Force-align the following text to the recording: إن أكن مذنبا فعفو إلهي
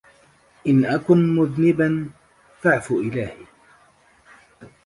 إن 0.67 0.85
أكن 0.85 1.35
مذنبا 1.35 2.09
فعفو 2.59 2.99
إلهي 2.99 3.37